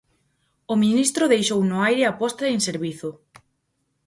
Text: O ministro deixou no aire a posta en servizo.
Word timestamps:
O 0.73 0.75
ministro 0.83 1.31
deixou 1.33 1.59
no 1.65 1.77
aire 1.89 2.03
a 2.05 2.13
posta 2.21 2.43
en 2.55 2.59
servizo. 2.67 3.09